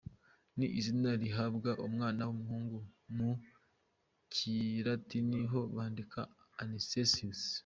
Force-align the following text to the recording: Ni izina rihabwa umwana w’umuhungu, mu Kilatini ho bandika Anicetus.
Ni 0.57 0.67
izina 0.79 1.09
rihabwa 1.21 1.71
umwana 1.87 2.21
w’umuhungu, 2.27 2.77
mu 3.15 3.31
Kilatini 4.33 5.41
ho 5.51 5.59
bandika 5.75 6.21
Anicetus. 6.61 7.41